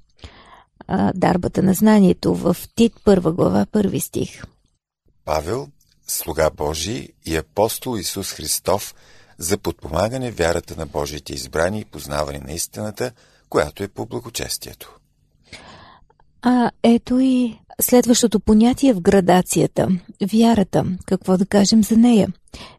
а, 0.87 1.11
дарбата 1.15 1.63
на 1.63 1.73
знанието 1.73 2.35
в 2.35 2.57
Тит 2.75 2.93
първа 3.03 3.31
глава, 3.31 3.65
първи 3.71 3.99
стих. 3.99 4.43
Павел, 5.25 5.67
слуга 6.07 6.49
Божий 6.49 7.07
и 7.25 7.35
апостол 7.35 7.97
Исус 7.97 8.31
Христов 8.31 8.95
за 9.37 9.57
подпомагане 9.57 10.31
вярата 10.31 10.75
на 10.75 10.85
Божиите 10.85 11.33
избрани 11.33 11.79
и 11.79 11.85
познаване 11.85 12.39
на 12.39 12.51
истината, 12.53 13.11
която 13.49 13.83
е 13.83 13.87
по 13.87 14.05
благочестието. 14.05 14.97
А 16.41 16.71
ето 16.83 17.19
и 17.19 17.59
следващото 17.81 18.39
понятие 18.39 18.93
в 18.93 19.01
градацията– 19.01 19.87
вярата. 20.33 20.85
Какво 21.05 21.37
да 21.37 21.45
кажем 21.45 21.83
за 21.83 21.97
нея? 21.97 22.27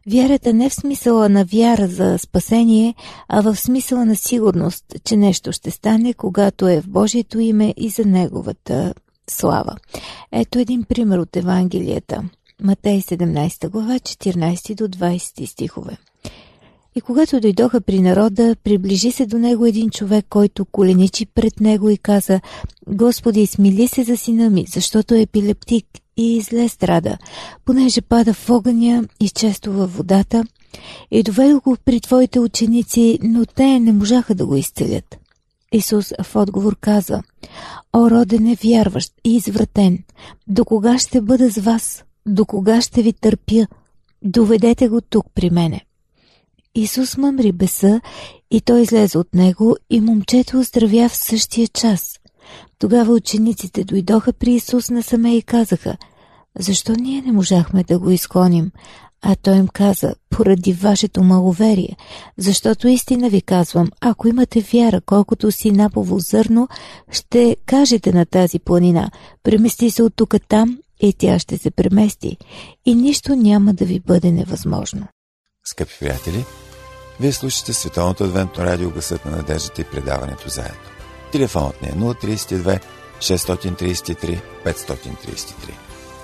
Вярата 0.07 0.53
не 0.53 0.69
в 0.69 0.73
смисъла 0.73 1.29
на 1.29 1.45
вяра 1.45 1.87
за 1.87 2.17
спасение, 2.17 2.95
а 3.27 3.41
в 3.41 3.55
смисъла 3.55 4.05
на 4.05 4.15
сигурност, 4.15 4.85
че 5.03 5.17
нещо 5.17 5.51
ще 5.51 5.71
стане, 5.71 6.13
когато 6.13 6.67
е 6.67 6.81
в 6.81 6.89
Божието 6.89 7.39
име 7.39 7.73
и 7.77 7.89
за 7.89 8.05
Неговата 8.05 8.93
слава. 9.29 9.75
Ето 10.31 10.59
един 10.59 10.83
пример 10.83 11.17
от 11.17 11.35
Евангелията. 11.35 12.23
Матей 12.61 13.01
17 13.01 13.69
глава, 13.69 13.93
14 13.93 14.75
до 14.75 14.87
20 14.87 15.45
стихове. 15.45 15.97
И 16.97 17.01
когато 17.01 17.39
дойдоха 17.39 17.81
при 17.81 18.01
народа, 18.01 18.55
приближи 18.63 19.11
се 19.11 19.25
до 19.25 19.37
него 19.37 19.65
един 19.65 19.89
човек, 19.89 20.25
който 20.29 20.65
коленичи 20.65 21.25
пред 21.25 21.59
него 21.59 21.89
и 21.89 21.97
каза 21.97 22.41
«Господи, 22.87 23.47
смили 23.47 23.87
се 23.87 24.03
за 24.03 24.17
сина 24.17 24.49
ми, 24.49 24.65
защото 24.67 25.13
е 25.13 25.21
епилептик 25.21 25.85
и 26.17 26.41
зле 26.41 26.69
страда, 26.69 27.17
понеже 27.65 28.01
пада 28.01 28.33
в 28.33 28.49
огъня 28.49 29.03
и 29.19 29.29
често 29.29 29.73
във 29.73 29.97
водата, 29.97 30.43
и 31.11 31.23
доведох 31.23 31.63
го 31.63 31.77
при 31.85 31.99
твоите 31.99 32.39
ученици, 32.39 33.19
но 33.23 33.45
те 33.45 33.79
не 33.79 33.93
можаха 33.93 34.35
да 34.35 34.45
го 34.45 34.55
изцелят». 34.55 35.17
Исус 35.71 36.13
в 36.23 36.35
отговор 36.35 36.77
каза 36.81 37.23
«О, 37.93 38.09
родене 38.09 38.57
вярващ 38.63 39.13
и 39.23 39.35
извратен, 39.35 40.03
до 40.47 40.65
кога 40.65 40.99
ще 40.99 41.21
бъда 41.21 41.51
с 41.51 41.57
вас? 41.57 42.03
До 42.25 42.45
кога 42.45 42.81
ще 42.81 43.01
ви 43.01 43.13
търпя? 43.13 43.67
Доведете 44.21 44.87
го 44.87 45.01
тук 45.01 45.25
при 45.35 45.49
мене». 45.49 45.85
Исус 46.75 47.17
мъмри 47.17 47.51
беса 47.51 48.01
и 48.51 48.61
той 48.61 48.81
излезе 48.81 49.17
от 49.17 49.35
него 49.35 49.75
и 49.89 50.01
момчето 50.01 50.59
оздравя 50.59 51.09
в 51.09 51.15
същия 51.15 51.67
час. 51.67 52.19
Тогава 52.79 53.13
учениците 53.13 53.83
дойдоха 53.83 54.33
при 54.33 54.53
Исус 54.53 54.89
насаме 54.89 55.37
и 55.37 55.41
казаха, 55.41 55.97
защо 56.59 56.93
ние 56.93 57.21
не 57.21 57.31
можахме 57.31 57.83
да 57.83 57.99
го 57.99 58.09
изгоним? 58.09 58.71
А 59.21 59.35
той 59.35 59.55
им 59.55 59.67
каза, 59.67 60.15
поради 60.29 60.73
вашето 60.73 61.23
маловерие, 61.23 61.95
защото 62.37 62.87
истина 62.87 63.29
ви 63.29 63.41
казвам, 63.41 63.89
ако 64.01 64.27
имате 64.27 64.61
вяра, 64.73 65.01
колкото 65.01 65.51
си 65.51 65.71
напово 65.71 66.19
зърно, 66.19 66.67
ще 67.11 67.57
кажете 67.65 68.11
на 68.11 68.25
тази 68.25 68.59
планина, 68.59 69.11
премести 69.43 69.91
се 69.91 70.03
от 70.03 70.13
тук 70.15 70.35
там 70.47 70.79
и 70.99 71.13
тя 71.13 71.39
ще 71.39 71.57
се 71.57 71.71
премести 71.71 72.37
и 72.85 72.95
нищо 72.95 73.35
няма 73.35 73.73
да 73.73 73.85
ви 73.85 73.99
бъде 73.99 74.31
невъзможно. 74.31 75.07
Скъпи 75.65 75.93
приятели, 75.99 76.45
вие 77.19 77.31
слушате 77.31 77.73
Световното 77.73 78.23
адвентно 78.23 78.65
радио 78.65 78.91
Гъсът 78.91 79.25
на 79.25 79.31
надеждата 79.31 79.81
и 79.81 79.85
предаването 79.85 80.49
заедно. 80.49 80.89
Телефонът 81.31 81.81
ни 81.81 81.87
е 81.87 81.91
032 81.91 82.79
633 83.19 84.41
533. 84.65 85.71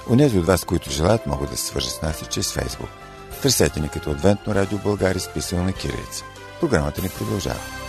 Унези 0.09 0.39
от 0.39 0.45
вас, 0.45 0.65
които 0.65 0.91
желаят, 0.91 1.27
могат 1.27 1.49
да 1.49 1.57
се 1.57 1.65
свържат 1.65 1.91
с 1.91 2.01
нас 2.01 2.21
и 2.21 2.25
чрез 2.25 2.53
Фейсбук. 2.53 2.89
Търсете 3.41 3.79
ни 3.79 3.89
като 3.89 4.11
Адвентно 4.11 4.55
радио 4.55 4.77
Българи, 4.77 5.19
списано 5.19 5.63
на 5.63 5.73
кирилица. 5.73 6.23
Програмата 6.59 7.01
ни 7.01 7.09
продължава. 7.09 7.80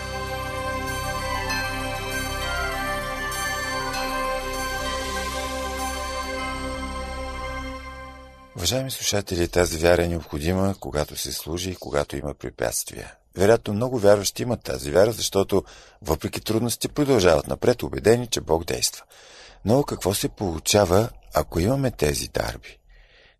Уважаеми 8.63 8.91
слушатели, 8.91 9.49
тази 9.49 9.79
вяра 9.79 10.05
е 10.05 10.09
необходима, 10.09 10.75
когато 10.81 11.17
се 11.17 11.33
служи 11.33 11.71
и 11.71 11.77
когато 11.77 12.17
има 12.17 12.35
препятствия. 12.35 13.15
Вероятно 13.37 13.75
много 13.75 13.99
вярващи 13.99 14.43
имат 14.43 14.63
тази 14.63 14.91
вяра, 14.91 15.13
защото 15.13 15.65
въпреки 16.03 16.41
трудности 16.41 16.89
продължават 16.89 17.47
напред, 17.47 17.83
убедени, 17.83 18.27
че 18.27 18.41
Бог 18.41 18.65
действа. 18.65 19.05
Но 19.65 19.83
какво 19.83 20.15
се 20.15 20.29
получава, 20.29 21.09
ако 21.35 21.61
имаме 21.61 21.91
тези 21.91 22.29
дарби? 22.29 22.79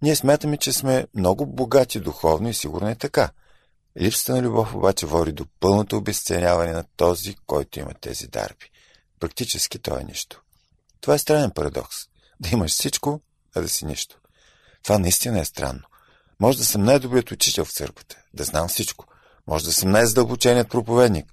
Ние 0.03 0.17
смятаме, 0.17 0.57
че 0.57 0.73
сме 0.73 1.07
много 1.15 1.47
богати 1.47 2.01
духовно 2.01 2.49
и 2.49 2.55
сигурно 2.55 2.89
е 2.89 2.95
така. 2.95 3.31
Липсата 4.01 4.33
на 4.33 4.43
любов 4.43 4.75
обаче 4.75 5.07
води 5.07 5.33
до 5.33 5.47
пълното 5.61 5.97
обесценяване 5.97 6.73
на 6.73 6.85
този, 6.97 7.37
който 7.47 7.81
има 7.81 7.95
тези 7.95 8.29
дарби. 8.29 8.71
Практически 9.21 9.79
то 9.79 9.99
е 9.99 10.05
нищо. 10.05 10.43
Това 11.01 11.15
е 11.15 11.19
странен 11.19 11.51
парадокс. 11.51 11.97
Да 12.41 12.49
имаш 12.53 12.71
всичко, 12.71 13.21
а 13.55 13.61
да 13.61 13.69
си 13.69 13.87
нищо. 13.87 14.22
Това 14.83 14.99
наистина 14.99 15.41
е 15.41 15.45
странно. 15.45 15.83
Може 16.41 16.59
да 16.59 16.65
съм 16.65 16.85
най-добрият 16.85 17.31
учител 17.31 17.65
в 17.65 17.73
църквата, 17.73 18.17
да 18.35 18.45
знам 18.45 18.69
всичко. 18.69 19.07
Може 19.47 19.65
да 19.65 19.73
съм 19.73 19.91
най-задълбоченият 19.91 20.69
проповедник. 20.69 21.27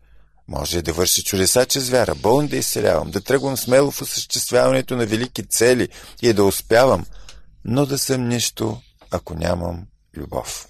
Може 0.48 0.82
да 0.82 0.94
върши 0.94 1.24
чудеса 1.24 1.66
чрез 1.66 1.90
вяра, 1.90 2.16
болни 2.16 2.48
да 2.48 2.58
изцелявам, 2.58 3.12
да 3.12 3.22
тръгвам 3.22 3.58
смело 3.58 3.92
в 3.92 4.02
осъществяването 4.02 4.96
на 4.96 5.06
велики 5.06 5.44
цели 5.48 5.88
и 6.22 6.34
да 6.34 6.44
успявам, 6.44 7.06
но 7.66 7.86
да 7.86 7.98
съм 7.98 8.28
нищо, 8.28 8.78
ако 9.12 9.36
нямам 9.36 9.86
любов. 10.18 10.68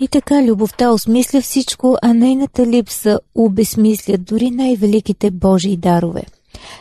И 0.00 0.08
така 0.08 0.42
любовта 0.42 0.90
осмисля 0.90 1.40
всичко, 1.40 1.96
а 2.02 2.14
нейната 2.14 2.66
липса 2.66 3.20
обесмисля 3.34 4.18
дори 4.18 4.50
най-великите 4.50 5.30
Божии 5.30 5.76
дарове. 5.76 6.22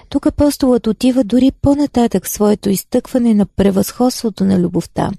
Тук 0.10 0.26
апостолът 0.26 0.88
отива 0.88 1.24
дори 1.24 1.52
по-нататък 1.62 2.28
своето 2.28 2.70
изтъкване 2.70 3.34
на 3.34 3.46
превъзходството 3.46 4.46
на 4.46 4.60
любовта. 4.60 5.12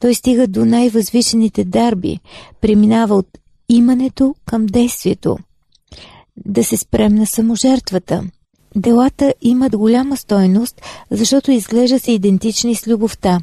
Той 0.00 0.14
стига 0.14 0.46
до 0.46 0.64
най-възвишените 0.64 1.64
дарби, 1.64 2.18
преминава 2.60 3.14
от 3.14 3.38
имането 3.68 4.34
към 4.46 4.66
действието. 4.66 5.38
Да 6.46 6.64
се 6.64 6.76
спрем 6.76 7.14
на 7.14 7.26
саможертвата. 7.26 8.24
Делата 8.76 9.34
имат 9.42 9.76
голяма 9.76 10.16
стойност, 10.16 10.82
защото 11.10 11.50
изглежда 11.50 11.98
се 11.98 12.12
идентични 12.12 12.74
с 12.74 12.86
любовта. 12.86 13.40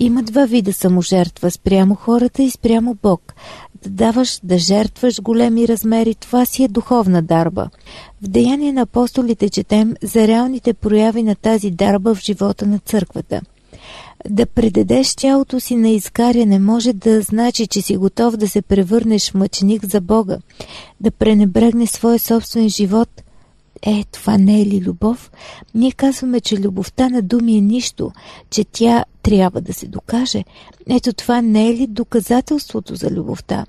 Има 0.00 0.22
два 0.22 0.46
вида 0.46 0.72
саможертва 0.72 1.50
спрямо 1.50 1.94
хората 1.94 2.42
и 2.42 2.50
спрямо 2.50 2.96
Бог. 3.02 3.34
Да 3.82 3.90
даваш, 3.90 4.40
да 4.42 4.58
жертваш 4.58 5.20
големи 5.20 5.68
размери, 5.68 6.14
това 6.14 6.44
си 6.44 6.64
е 6.64 6.68
духовна 6.68 7.22
дарба. 7.22 7.68
В 8.22 8.28
Деяния 8.28 8.72
на 8.72 8.80
апостолите 8.80 9.48
четем 9.48 9.94
за 10.02 10.28
реалните 10.28 10.74
прояви 10.74 11.22
на 11.22 11.34
тази 11.34 11.70
дарба 11.70 12.14
в 12.14 12.22
живота 12.22 12.66
на 12.66 12.78
църквата. 12.78 13.40
Да 14.28 14.46
предадеш 14.46 15.14
тялото 15.14 15.60
си 15.60 15.76
на 15.76 15.88
изгаряне 15.88 16.58
може 16.58 16.92
да 16.92 17.22
значи, 17.22 17.66
че 17.66 17.82
си 17.82 17.96
готов 17.96 18.36
да 18.36 18.48
се 18.48 18.62
превърнеш 18.62 19.30
в 19.30 19.34
мъченик 19.34 19.84
за 19.84 20.00
Бога, 20.00 20.38
да 21.00 21.10
пренебрегнеш 21.10 21.88
своя 21.88 22.18
собствен 22.18 22.68
живот– 22.68 23.08
е, 23.82 24.04
това 24.12 24.38
не 24.38 24.60
е 24.60 24.66
ли 24.66 24.80
любов? 24.80 25.30
Ние 25.74 25.92
казваме, 25.92 26.40
че 26.40 26.56
любовта 26.56 27.08
на 27.08 27.22
думи 27.22 27.56
е 27.56 27.60
нищо, 27.60 28.12
че 28.50 28.64
тя 28.64 29.04
трябва 29.22 29.60
да 29.60 29.74
се 29.74 29.86
докаже. 29.86 30.44
Ето 30.88 31.12
това 31.12 31.42
не 31.42 31.68
е 31.68 31.74
ли 31.74 31.86
доказателството 31.86 32.94
за 32.94 33.10
любовта? 33.10 33.66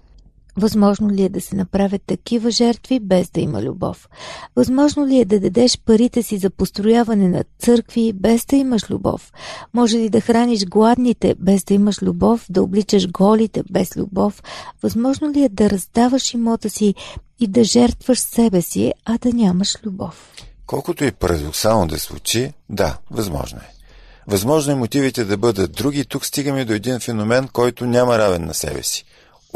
Възможно 0.59 1.09
ли 1.09 1.23
е 1.23 1.29
да 1.29 1.41
се 1.41 1.55
направят 1.55 2.01
такива 2.07 2.51
жертви 2.51 2.99
без 2.99 3.29
да 3.29 3.41
има 3.41 3.61
любов? 3.61 4.09
Възможно 4.55 5.07
ли 5.07 5.19
е 5.19 5.25
да 5.25 5.39
дадеш 5.39 5.79
парите 5.85 6.23
си 6.23 6.37
за 6.37 6.49
построяване 6.49 7.29
на 7.29 7.43
църкви 7.59 8.13
без 8.13 8.45
да 8.45 8.55
имаш 8.55 8.89
любов? 8.89 9.33
Може 9.73 9.97
ли 9.97 10.09
да 10.09 10.21
храниш 10.21 10.65
гладните 10.65 11.35
без 11.39 11.63
да 11.63 11.73
имаш 11.73 12.01
любов, 12.01 12.45
да 12.49 12.63
обличаш 12.63 13.11
голите 13.11 13.63
без 13.71 13.97
любов? 13.97 14.43
Възможно 14.83 15.31
ли 15.31 15.43
е 15.43 15.49
да 15.49 15.69
раздаваш 15.69 16.33
имота 16.33 16.69
си 16.69 16.95
и 17.39 17.47
да 17.47 17.63
жертваш 17.63 18.19
себе 18.19 18.61
си, 18.61 18.93
а 19.05 19.17
да 19.17 19.33
нямаш 19.33 19.77
любов? 19.85 20.31
Колкото 20.65 21.03
и 21.03 21.11
парадоксално 21.11 21.87
да 21.87 21.97
звучи, 21.97 22.53
да, 22.69 22.97
възможно 23.11 23.59
е. 23.59 23.73
Възможно 24.27 24.73
е 24.73 24.75
мотивите 24.75 25.25
да 25.25 25.37
бъдат 25.37 25.71
други. 25.71 26.05
Тук 26.05 26.25
стигаме 26.25 26.65
до 26.65 26.73
един 26.73 26.99
феномен, 26.99 27.47
който 27.47 27.85
няма 27.85 28.17
равен 28.17 28.45
на 28.45 28.53
себе 28.53 28.83
си– 28.83 29.05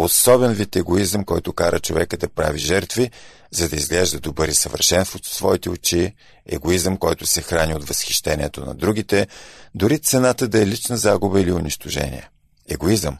особен 0.03 0.53
вид 0.53 0.75
егоизъм, 0.75 1.23
който 1.23 1.53
кара 1.53 1.79
човека 1.79 2.17
да 2.17 2.29
прави 2.29 2.59
жертви, 2.59 3.11
за 3.51 3.69
да 3.69 3.75
изглежда 3.75 4.19
добър 4.19 4.47
и 4.47 4.53
съвършен 4.53 5.05
в 5.05 5.19
своите 5.23 5.69
очи, 5.69 6.15
егоизъм, 6.45 6.97
който 6.97 7.25
се 7.25 7.41
храни 7.41 7.75
от 7.75 7.87
възхищението 7.87 8.65
на 8.65 8.75
другите, 8.75 9.27
дори 9.75 9.99
цената 9.99 10.47
да 10.47 10.61
е 10.61 10.67
лична 10.67 10.97
загуба 10.97 11.41
или 11.41 11.51
унищожение. 11.51 12.29
Егоизъм, 12.69 13.17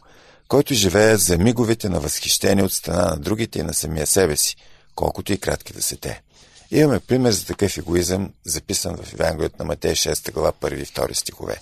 който 0.48 0.74
живее 0.74 1.16
за 1.16 1.38
миговете 1.38 1.88
на 1.88 2.00
възхищение 2.00 2.64
от 2.64 2.72
страна 2.72 3.10
на 3.10 3.16
другите 3.16 3.58
и 3.58 3.62
на 3.62 3.74
самия 3.74 4.06
себе 4.06 4.36
си, 4.36 4.56
колкото 4.94 5.32
и 5.32 5.38
кратки 5.38 5.72
да 5.72 5.82
са 5.82 5.96
те. 5.96 6.22
Имаме 6.70 7.00
пример 7.00 7.30
за 7.30 7.46
такъв 7.46 7.78
егоизъм, 7.78 8.32
записан 8.44 8.96
в 8.96 9.12
Евангелието 9.12 9.56
на 9.58 9.64
Матея 9.64 9.96
6 9.96 10.32
глава 10.32 10.52
1 10.52 10.74
и 10.74 10.86
2 10.86 11.12
стихове. 11.12 11.60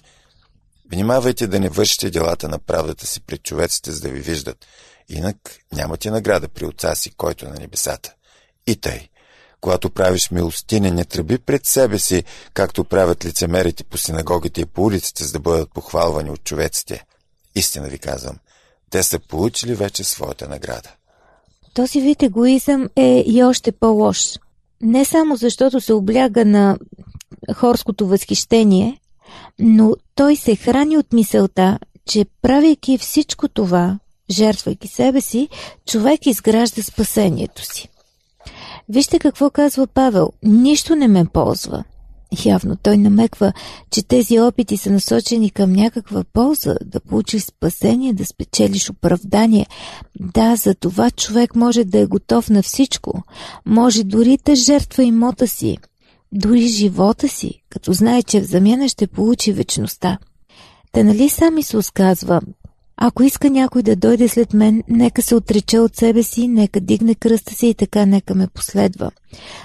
Внимавайте 0.92 1.46
да 1.46 1.60
не 1.60 1.68
вършите 1.68 2.10
делата 2.10 2.48
на 2.48 2.58
правдата 2.58 3.06
си 3.06 3.20
пред 3.20 3.42
човеците, 3.42 3.92
за 3.92 4.00
да 4.00 4.08
ви 4.08 4.20
виждат– 4.20 4.66
Инак 5.10 5.36
няма 5.72 5.96
ти 5.96 6.10
награда 6.10 6.48
при 6.48 6.66
отца 6.66 6.94
си, 6.94 7.10
който 7.10 7.46
е 7.46 7.48
на 7.48 7.54
небесата. 7.54 8.14
И 8.66 8.76
тъй, 8.76 9.08
когато 9.60 9.90
правиш 9.90 10.30
милостиня, 10.30 10.90
не 10.90 11.04
тръби 11.04 11.38
пред 11.38 11.66
себе 11.66 11.98
си, 11.98 12.24
както 12.54 12.84
правят 12.84 13.24
лицемерите 13.24 13.84
по 13.84 13.98
синагогите 13.98 14.60
и 14.60 14.66
по 14.66 14.82
улиците, 14.82 15.24
за 15.24 15.32
да 15.32 15.40
бъдат 15.40 15.72
похвалвани 15.74 16.30
от 16.30 16.44
човеците. 16.44 17.04
Истина 17.54 17.88
ви 17.88 17.98
казвам, 17.98 18.36
те 18.90 19.02
са 19.02 19.18
получили 19.18 19.74
вече 19.74 20.04
своята 20.04 20.48
награда. 20.48 20.90
Този 21.74 22.00
вид 22.00 22.22
егоизъм 22.22 22.88
е 22.96 23.24
и 23.26 23.44
още 23.44 23.72
по-лош. 23.72 24.38
Не 24.80 25.04
само 25.04 25.36
защото 25.36 25.80
се 25.80 25.92
обляга 25.92 26.44
на 26.44 26.78
хорското 27.54 28.06
възхищение, 28.06 29.00
но 29.58 29.94
той 30.14 30.36
се 30.36 30.56
храни 30.56 30.98
от 30.98 31.12
мисълта, 31.12 31.78
че 32.06 32.26
правейки 32.42 32.98
всичко 32.98 33.48
това, 33.48 33.98
жертвайки 34.30 34.88
себе 34.88 35.20
си, 35.20 35.48
човек 35.86 36.26
изгражда 36.26 36.82
спасението 36.82 37.64
си. 37.64 37.88
Вижте 38.88 39.18
какво 39.18 39.50
казва 39.50 39.86
Павел. 39.86 40.30
Нищо 40.42 40.96
не 40.96 41.08
ме 41.08 41.24
ползва. 41.24 41.84
Явно 42.44 42.76
той 42.76 42.98
намеква, 42.98 43.52
че 43.90 44.02
тези 44.02 44.40
опити 44.40 44.76
са 44.76 44.90
насочени 44.90 45.50
към 45.50 45.72
някаква 45.72 46.24
полза, 46.32 46.76
да 46.84 47.00
получиш 47.00 47.42
спасение, 47.42 48.12
да 48.12 48.26
спечелиш 48.26 48.90
оправдание. 48.90 49.66
Да, 50.20 50.56
за 50.56 50.74
това 50.74 51.10
човек 51.10 51.56
може 51.56 51.84
да 51.84 51.98
е 51.98 52.06
готов 52.06 52.50
на 52.50 52.62
всичко. 52.62 53.22
Може 53.66 54.04
дори 54.04 54.38
да 54.44 54.54
жертва 54.54 55.04
имота 55.04 55.46
си, 55.46 55.78
дори 56.32 56.66
живота 56.66 57.28
си, 57.28 57.62
като 57.70 57.92
знае, 57.92 58.22
че 58.22 58.40
в 58.40 58.44
замяна 58.44 58.88
ще 58.88 59.06
получи 59.06 59.52
вечността. 59.52 60.18
Та 60.92 61.04
нали 61.04 61.28
сам 61.28 61.58
Исус 61.58 61.90
казва, 61.90 62.40
ако 63.02 63.22
иска 63.22 63.50
някой 63.50 63.82
да 63.82 63.96
дойде 63.96 64.28
след 64.28 64.52
мен, 64.52 64.82
нека 64.88 65.22
се 65.22 65.34
отрече 65.34 65.78
от 65.78 65.96
себе 65.96 66.22
си, 66.22 66.48
нека 66.48 66.80
дигне 66.80 67.14
кръста 67.14 67.54
си 67.54 67.66
и 67.66 67.74
така 67.74 68.06
нека 68.06 68.34
ме 68.34 68.46
последва. 68.46 69.10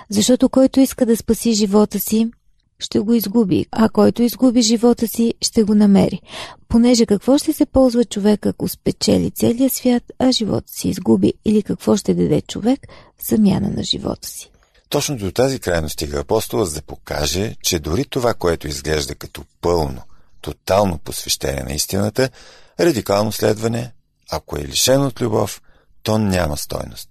Защото 0.09 0.49
който 0.49 0.79
иска 0.79 1.05
да 1.05 1.17
спаси 1.17 1.53
живота 1.53 1.99
си, 1.99 2.31
ще 2.79 2.99
го 2.99 3.13
изгуби, 3.13 3.65
а 3.71 3.89
който 3.89 4.23
изгуби 4.23 4.61
живота 4.61 5.07
си, 5.07 5.33
ще 5.41 5.63
го 5.63 5.75
намери. 5.75 6.21
Понеже 6.67 7.05
какво 7.05 7.37
ще 7.37 7.53
се 7.53 7.65
ползва 7.65 8.05
човек, 8.05 8.45
ако 8.45 8.67
спечели 8.67 9.31
целия 9.31 9.69
свят, 9.69 10.03
а 10.19 10.31
живота 10.31 10.67
си 10.67 10.89
изгуби, 10.89 11.33
или 11.45 11.63
какво 11.63 11.97
ще 11.97 12.13
даде 12.13 12.41
човек 12.41 12.87
в 13.17 13.27
замяна 13.29 13.69
на 13.69 13.83
живота 13.83 14.27
си? 14.27 14.51
Точно 14.89 15.17
до 15.17 15.31
тази 15.31 15.59
крайност 15.59 15.93
стига 15.93 16.19
апостола, 16.19 16.65
за 16.65 16.75
да 16.75 16.81
покаже, 16.81 17.55
че 17.61 17.79
дори 17.79 18.05
това, 18.05 18.33
което 18.33 18.67
изглежда 18.67 19.15
като 19.15 19.43
пълно, 19.61 20.01
тотално 20.41 20.97
посвещение 20.97 21.63
на 21.63 21.73
истината, 21.73 22.29
Радикално 22.79 23.31
следване, 23.31 23.91
ако 24.31 24.57
е 24.57 24.65
лишен 24.65 25.01
от 25.01 25.21
любов, 25.21 25.61
то 26.03 26.17
няма 26.17 26.57
стойност. 26.57 27.09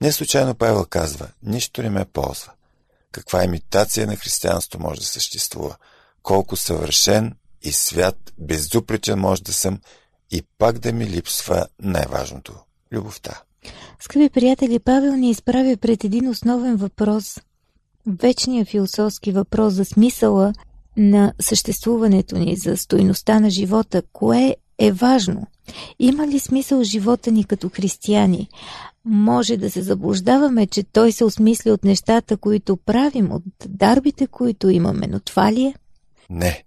Не 0.00 0.12
случайно 0.12 0.54
Павел 0.54 0.86
казва, 0.90 1.28
нищо 1.42 1.82
не 1.82 1.90
ме 1.90 2.04
ползва. 2.04 2.52
Каква 3.12 3.44
имитация 3.44 4.06
на 4.06 4.16
християнство 4.16 4.80
може 4.80 5.00
да 5.00 5.06
съществува? 5.06 5.76
Колко 6.22 6.56
съвършен 6.56 7.34
и 7.62 7.72
свят, 7.72 8.32
безупречен 8.38 9.18
може 9.18 9.42
да 9.42 9.52
съм 9.52 9.78
и 10.30 10.42
пак 10.58 10.78
да 10.78 10.92
ми 10.92 11.06
липсва 11.06 11.66
най-важното– 11.82 12.54
любовта. 12.92 13.42
Скъпи 14.00 14.30
приятели, 14.30 14.78
Павел 14.78 15.16
ни 15.16 15.30
изправя 15.30 15.76
пред 15.76 16.04
един 16.04 16.28
основен 16.28 16.76
въпрос. 16.76 17.38
Вечният 18.06 18.68
философски 18.68 19.32
въпрос 19.32 19.74
за 19.74 19.84
смисъла 19.84 20.52
на 20.96 21.32
съществуването 21.40 22.38
ни, 22.38 22.56
за 22.56 22.76
стойността 22.76 23.40
на 23.40 23.50
живота. 23.50 24.02
Кое 24.12 24.56
е 24.78 24.92
важно. 24.92 25.46
Има 25.98 26.26
ли 26.26 26.38
смисъл 26.38 26.82
живота 26.82 27.30
ни 27.30 27.44
като 27.44 27.68
християни? 27.68 28.48
Може 29.04 29.56
да 29.56 29.70
се 29.70 29.82
заблуждаваме, 29.82 30.66
че 30.66 30.82
той 30.82 31.12
се 31.12 31.24
осмисли 31.24 31.70
от 31.70 31.84
нещата, 31.84 32.36
които 32.36 32.76
правим, 32.76 33.32
от 33.32 33.42
дарбите, 33.68 34.26
които 34.26 34.70
имаме, 34.70 35.06
но 35.06 35.20
това 35.20 35.52
ли 35.52 35.62
е? 35.64 35.74
Не. 36.30 36.64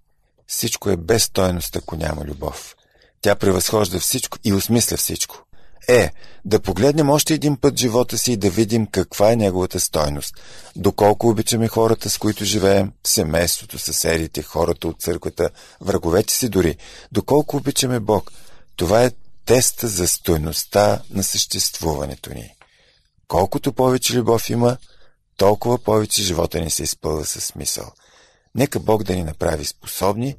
Всичко 0.48 0.90
е 0.90 0.98
без 0.98 1.24
стойност, 1.24 1.76
ако 1.76 1.96
няма 1.96 2.26
любов. 2.26 2.76
Тя 3.22 3.36
превъзхожда 3.36 4.00
всичко 4.00 4.38
и 4.44 4.54
осмисля 4.54 4.98
всичко. 4.98 5.45
Е 5.88 6.12
да 6.46 6.60
погледнем 6.60 7.10
още 7.10 7.34
един 7.34 7.58
път 7.58 7.80
живота 7.80 8.18
си 8.18 8.32
и 8.32 8.38
да 8.38 8.50
видим 8.50 8.88
каква 8.88 9.32
е 9.32 9.36
неговата 9.36 9.80
стойност. 9.80 10.36
Доколко 10.76 11.30
обичаме 11.30 11.68
хората, 11.68 12.10
с 12.10 12.18
които 12.18 12.46
живеем, 12.46 12.92
семейството, 13.04 13.80
съседите, 13.80 14.44
хората 14.44 14.88
от 14.88 15.02
църквата, 15.02 15.50
враговете 15.82 16.34
си 16.34 16.50
дори. 16.50 16.78
Доколко 17.12 17.58
обичаме 17.58 18.00
Бог. 18.00 18.32
Това 18.76 19.04
е 19.04 19.12
теста 19.46 19.88
за 19.88 20.08
стойността 20.08 21.02
на 21.10 21.24
съществуването 21.24 22.34
ни. 22.34 22.54
Колкото 23.28 23.74
повече 23.74 24.14
любов 24.14 24.50
има, 24.50 24.78
толкова 25.38 25.78
повече 25.78 26.24
живота 26.24 26.62
ни 26.62 26.70
се 26.70 26.84
изпълва 26.84 27.26
със 27.26 27.46
смисъл. 27.46 27.92
Нека 28.56 28.80
Бог 28.80 29.04
да 29.04 29.16
ни 29.16 29.24
направи 29.24 29.66
способни 29.66 30.36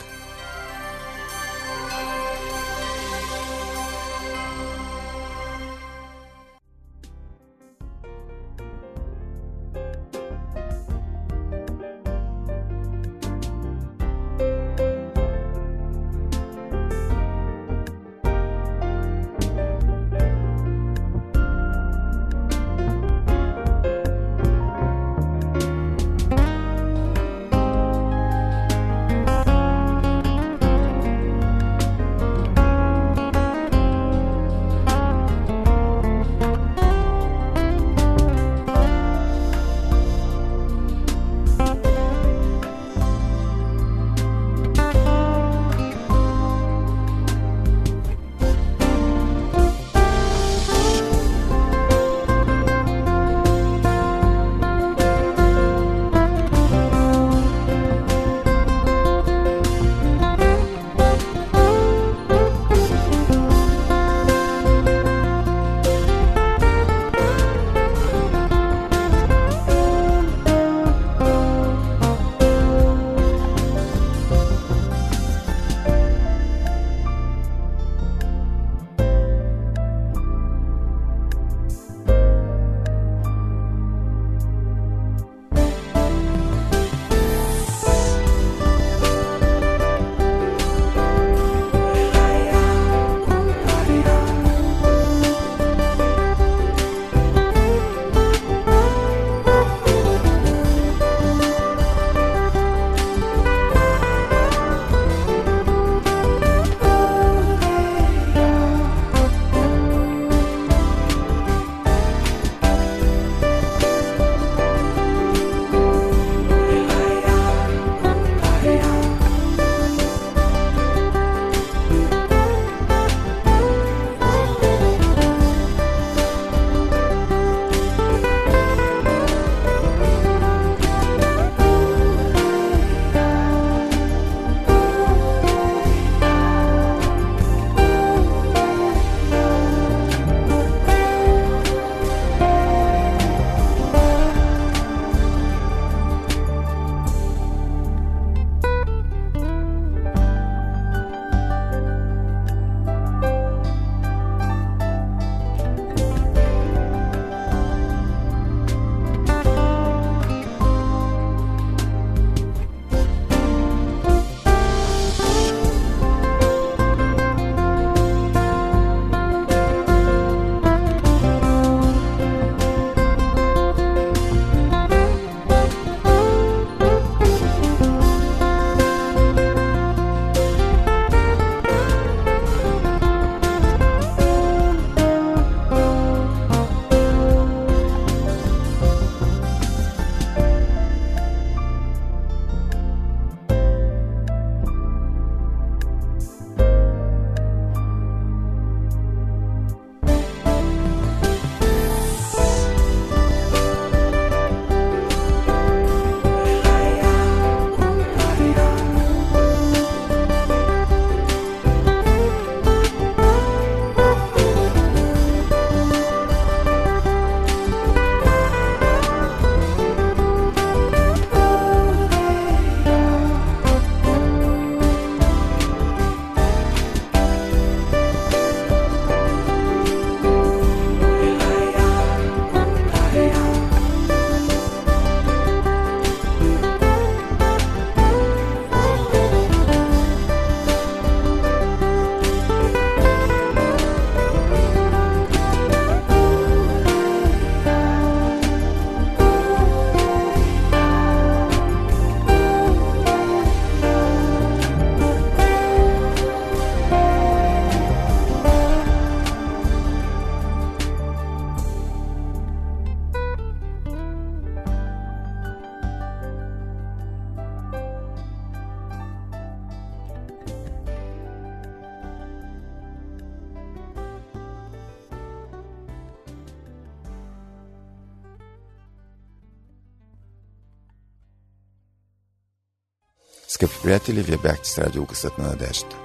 Скъпи 283.57 283.75
приятели, 283.83 284.23
вие 284.23 284.37
бяхте 284.37 284.69
с 284.69 284.79
радио 284.79 285.05
Гъсът 285.05 285.39
на 285.39 285.49
надеждата. 285.49 285.97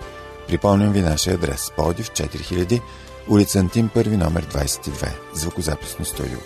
Припомням 0.48 0.94
ви 0.94 1.02
нашия 1.02 1.36
адрес. 1.36 1.72
Подив 1.78 2.12
4000, 2.12 2.82
улица 3.28 3.60
Антим, 3.60 3.90
първи 3.94 4.18
номер 4.18 4.46
22, 4.46 5.12
звукозаписно 5.34 6.06
студио. 6.06 6.40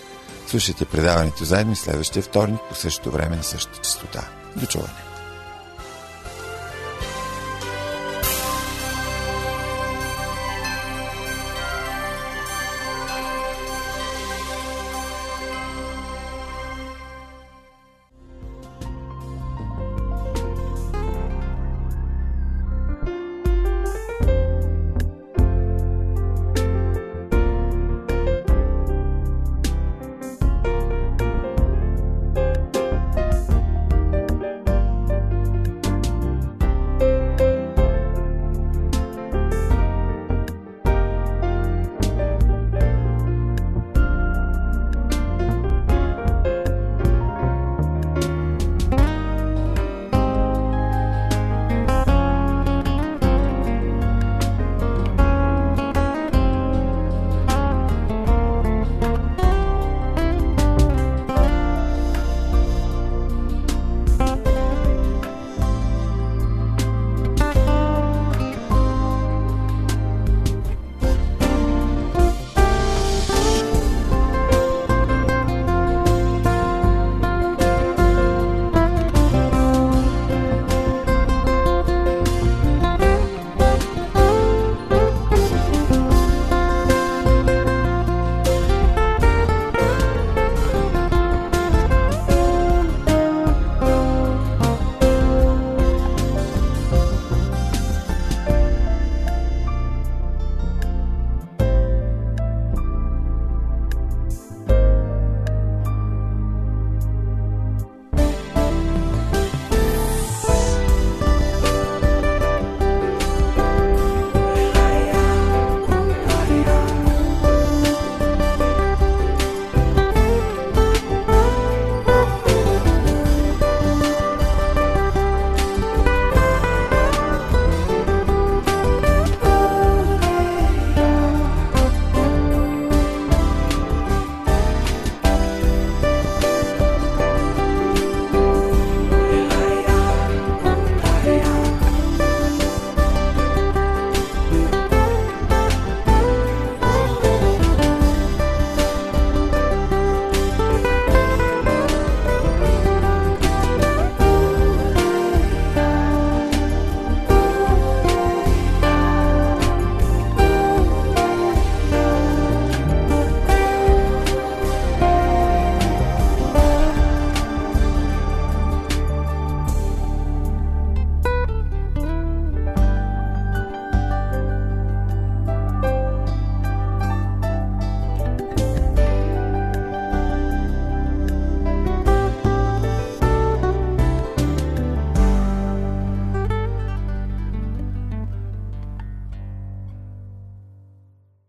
Слушайте 0.46 0.84
предаването 0.84 1.44
заедно 1.44 1.76
следващия 1.76 2.22
вторник 2.22 2.60
по 2.68 2.74
същото 2.74 3.10
време 3.10 3.36
на 3.36 3.42
същата 3.42 3.78
частота. 3.78 4.28
До 4.56 4.66
чуване! 4.66 5.15